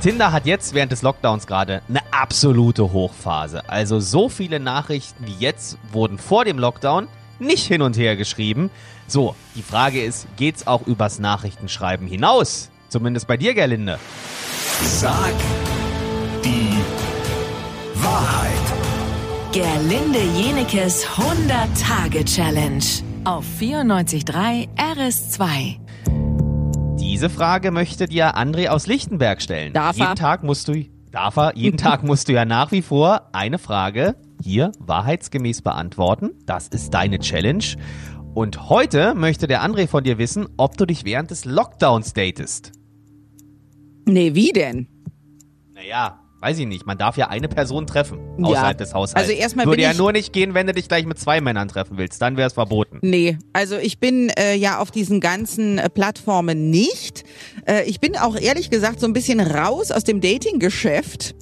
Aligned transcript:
Tinder 0.00 0.30
hat 0.30 0.46
jetzt 0.46 0.74
während 0.74 0.92
des 0.92 1.02
Lockdowns 1.02 1.48
gerade 1.48 1.82
eine 1.88 2.00
absolute 2.12 2.92
Hochphase. 2.92 3.68
Also 3.68 3.98
so 3.98 4.28
viele 4.28 4.60
Nachrichten 4.60 5.26
wie 5.26 5.34
jetzt 5.40 5.76
wurden 5.90 6.18
vor 6.18 6.44
dem 6.44 6.56
Lockdown 6.58 7.08
nicht 7.40 7.66
hin 7.66 7.82
und 7.82 7.96
her 7.96 8.16
geschrieben. 8.16 8.70
So, 9.08 9.34
die 9.56 9.62
Frage 9.62 10.02
ist, 10.02 10.28
geht's 10.36 10.68
auch 10.68 10.86
übers 10.86 11.18
Nachrichtenschreiben 11.18 12.06
hinaus? 12.06 12.70
Zumindest 12.88 13.26
bei 13.26 13.36
dir, 13.36 13.54
Gerlinde. 13.54 13.98
Sag 14.82 15.34
die 16.44 16.76
Wahrheit. 17.94 18.52
Gerlinde 19.52 20.20
Jenekes 20.36 21.06
100-Tage-Challenge 21.06 22.84
auf 23.24 23.44
94.3 23.60 24.68
RS2. 24.76 25.87
Diese 27.18 27.30
Frage 27.30 27.72
möchte 27.72 28.06
dir 28.06 28.36
André 28.36 28.68
aus 28.68 28.86
Lichtenberg 28.86 29.42
stellen. 29.42 29.72
Darf 29.72 29.98
er? 29.98 30.04
jeden 30.04 30.14
Tag 30.14 30.44
musst 30.44 30.68
du, 30.68 30.84
darf 31.10 31.36
er, 31.36 31.56
jeden 31.56 31.76
Tag 31.76 32.04
musst 32.04 32.28
du 32.28 32.32
ja 32.32 32.44
nach 32.44 32.70
wie 32.70 32.80
vor 32.80 33.30
eine 33.32 33.58
Frage 33.58 34.14
hier 34.40 34.70
wahrheitsgemäß 34.78 35.62
beantworten. 35.62 36.30
Das 36.46 36.68
ist 36.68 36.94
deine 36.94 37.18
Challenge. 37.18 37.64
Und 38.34 38.68
heute 38.68 39.16
möchte 39.16 39.48
der 39.48 39.64
André 39.64 39.88
von 39.88 40.04
dir 40.04 40.18
wissen, 40.18 40.46
ob 40.58 40.76
du 40.76 40.86
dich 40.86 41.04
während 41.04 41.32
des 41.32 41.44
Lockdowns 41.44 42.12
datest. 42.12 42.70
Nee, 44.06 44.36
wie 44.36 44.52
denn? 44.52 44.86
Naja, 45.74 46.20
weiß 46.40 46.58
ich 46.58 46.66
nicht. 46.66 46.86
Man 46.86 46.98
darf 46.98 47.16
ja 47.16 47.28
eine 47.28 47.48
Person 47.48 47.86
treffen 47.86 48.18
außerhalb 48.44 48.78
Ja. 48.78 48.84
des 48.84 48.94
Haushalts. 48.94 49.28
Also 49.28 49.32
erstmal 49.32 49.66
Würde 49.66 49.82
ja 49.82 49.94
nur 49.94 50.12
nicht 50.12 50.32
gehen, 50.32 50.54
wenn 50.54 50.66
du 50.66 50.72
dich 50.72 50.88
gleich 50.88 51.04
mit 51.06 51.18
zwei 51.18 51.40
Männern 51.40 51.68
treffen 51.68 51.98
willst. 51.98 52.22
Dann 52.22 52.36
wäre 52.36 52.46
es 52.46 52.52
verboten. 52.54 52.98
Nee, 53.02 53.38
also 53.52 53.76
ich 53.76 53.98
bin 53.98 54.30
äh, 54.30 54.54
ja 54.54 54.78
auf 54.78 54.90
diesen 54.90 55.20
ganzen 55.20 55.78
äh, 55.78 55.88
Plattformen 55.90 56.70
nicht. 56.70 57.24
Äh, 57.66 57.84
ich 57.84 58.00
bin 58.00 58.16
auch 58.16 58.36
ehrlich 58.36 58.70
gesagt 58.70 59.00
so 59.00 59.06
ein 59.06 59.12
bisschen 59.12 59.40
raus 59.40 59.90
aus 59.90 60.04
dem 60.04 60.20
Dating-Geschäft. 60.20 61.34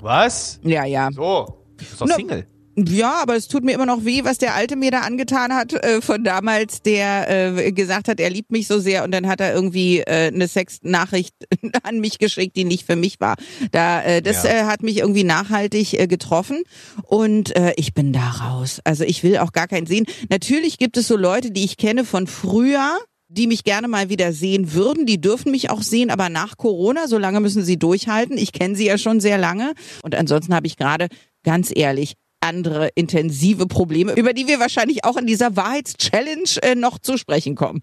Was? 0.00 0.60
Ja, 0.62 0.84
ja. 0.84 1.08
So. 1.12 1.64
Du 1.76 1.84
bist 1.84 2.00
doch 2.00 2.06
Single. 2.08 2.46
Ja, 2.78 3.14
aber 3.22 3.36
es 3.36 3.48
tut 3.48 3.64
mir 3.64 3.72
immer 3.72 3.86
noch 3.86 4.04
weh, 4.04 4.22
was 4.24 4.36
der 4.36 4.54
Alte 4.54 4.76
mir 4.76 4.90
da 4.90 5.00
angetan 5.00 5.54
hat 5.54 5.72
äh, 5.72 6.02
von 6.02 6.24
damals, 6.24 6.82
der 6.82 7.56
äh, 7.56 7.72
gesagt 7.72 8.06
hat, 8.08 8.20
er 8.20 8.28
liebt 8.28 8.52
mich 8.52 8.66
so 8.66 8.78
sehr 8.78 9.02
und 9.04 9.12
dann 9.12 9.26
hat 9.26 9.40
er 9.40 9.54
irgendwie 9.54 10.00
äh, 10.00 10.26
eine 10.26 10.46
Sexnachricht 10.46 11.34
an 11.84 12.00
mich 12.00 12.18
geschickt, 12.18 12.54
die 12.54 12.64
nicht 12.64 12.84
für 12.84 12.96
mich 12.96 13.18
war. 13.18 13.36
Da, 13.72 14.02
äh, 14.02 14.20
das 14.20 14.44
Ja. 14.44 14.50
äh, 14.50 14.62
hat 14.64 14.82
mich 14.82 14.98
irgendwie 14.98 15.24
nachhaltig 15.24 15.94
äh, 15.98 16.06
getroffen 16.06 16.64
und 17.04 17.56
äh, 17.56 17.72
ich 17.76 17.94
bin 17.94 18.12
da 18.12 18.28
raus. 18.28 18.80
Also 18.84 19.04
ich 19.04 19.22
will 19.22 19.38
auch 19.38 19.52
gar 19.52 19.68
keinen 19.68 19.86
sehen. 19.86 20.04
Natürlich 20.28 20.76
gibt 20.76 20.98
es 20.98 21.08
so 21.08 21.16
Leute, 21.16 21.50
die 21.50 21.64
ich 21.64 21.78
kenne 21.78 22.04
von 22.04 22.26
früher, 22.26 22.98
die 23.28 23.46
mich 23.46 23.64
gerne 23.64 23.88
mal 23.88 24.10
wieder 24.10 24.32
sehen 24.34 24.74
würden. 24.74 25.06
Die 25.06 25.20
dürfen 25.20 25.50
mich 25.50 25.70
auch 25.70 25.80
sehen, 25.82 26.10
aber 26.10 26.28
nach 26.28 26.58
Corona, 26.58 27.08
so 27.08 27.16
lange 27.16 27.40
müssen 27.40 27.64
sie 27.64 27.78
durchhalten. 27.78 28.36
Ich 28.36 28.52
kenne 28.52 28.76
sie 28.76 28.84
ja 28.86 28.98
schon 28.98 29.18
sehr 29.20 29.38
lange. 29.38 29.72
Und 30.02 30.14
ansonsten 30.14 30.54
habe 30.54 30.66
ich 30.66 30.76
gerade, 30.76 31.08
ganz 31.42 31.72
ehrlich, 31.74 32.14
andere 32.46 32.88
intensive 32.94 33.66
Probleme, 33.66 34.12
über 34.12 34.32
die 34.32 34.46
wir 34.46 34.60
wahrscheinlich 34.60 35.04
auch 35.04 35.16
in 35.16 35.26
dieser 35.26 35.56
Wahrheitschallenge 35.56 36.44
äh, 36.62 36.74
noch 36.74 36.98
zu 36.98 37.18
sprechen 37.18 37.54
kommen. 37.54 37.82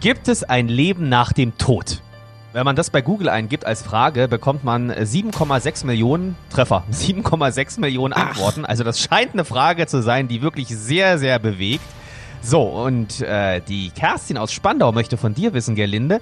Gibt 0.00 0.28
es 0.28 0.44
ein 0.44 0.68
Leben 0.68 1.08
nach 1.08 1.32
dem 1.32 1.58
Tod? 1.58 2.02
Wenn 2.52 2.64
man 2.64 2.74
das 2.74 2.90
bei 2.90 3.00
Google 3.00 3.28
eingibt 3.28 3.64
als 3.64 3.82
Frage, 3.82 4.26
bekommt 4.26 4.64
man 4.64 4.90
äh, 4.90 5.02
7,6 5.02 5.86
Millionen 5.86 6.36
Treffer, 6.48 6.84
7,6 6.92 7.80
Millionen 7.80 8.12
Antworten. 8.12 8.64
Also 8.64 8.82
das 8.82 9.00
scheint 9.00 9.34
eine 9.34 9.44
Frage 9.44 9.86
zu 9.86 10.02
sein, 10.02 10.26
die 10.26 10.42
wirklich 10.42 10.68
sehr, 10.68 11.18
sehr 11.18 11.38
bewegt. 11.38 11.84
So, 12.42 12.62
und 12.62 13.20
äh, 13.20 13.60
die 13.60 13.90
Kerstin 13.90 14.38
aus 14.38 14.52
Spandau 14.52 14.92
möchte 14.92 15.18
von 15.18 15.34
dir 15.34 15.52
wissen, 15.52 15.74
Gerlinde, 15.74 16.20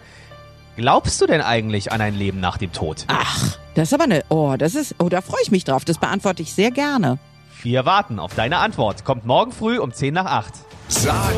glaubst 0.77 1.21
du 1.21 1.27
denn 1.27 1.41
eigentlich 1.41 1.93
an 1.93 2.01
ein 2.01 2.15
Leben 2.15 2.41
nach 2.41 2.59
dem 2.59 2.73
Tod? 2.73 3.05
Ach, 3.07 3.57
das 3.79 3.89
ist 3.89 3.95
aber 3.95 4.05
eine, 4.05 4.25
oh, 4.29 4.57
das 4.59 4.75
ist, 4.75 4.95
oh, 4.99 5.09
da 5.09 5.21
freue 5.21 5.41
ich 5.43 5.51
mich 5.51 5.65
drauf. 5.65 5.85
Das 5.85 5.99
beantworte 5.99 6.43
ich 6.43 6.53
sehr 6.53 6.71
gerne. 6.71 7.19
Wir 7.63 7.85
warten 7.85 8.19
auf 8.19 8.35
deine 8.35 8.59
Antwort. 8.59 9.05
Kommt 9.05 9.27
morgen 9.27 9.53
früh 9.53 9.79
um 9.79 9.93
10 9.93 10.15
nach 10.15 10.27
8. 10.27 10.55
Sag 10.89 11.35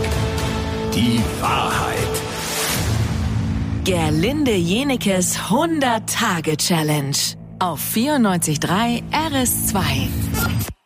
die 0.95 1.21
Wahrheit. 1.41 1.97
Gerlinde 3.85 4.55
Jenekes 4.55 5.39
100-Tage-Challenge 5.39 7.17
auf 7.59 7.81
94.3 7.95 9.03
RS2. 9.13 10.80